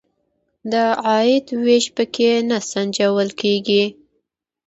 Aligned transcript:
د 0.71 0.73
عاید 1.05 1.47
وېش 1.63 1.85
په 1.95 2.03
کې 2.13 2.29
نه 2.49 2.57
سنجول 2.71 3.29
کیږي. 3.41 3.83